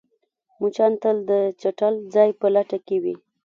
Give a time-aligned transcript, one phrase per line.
[0.59, 1.31] مچان تل د
[1.61, 3.15] چټل ځای په لټه کې وي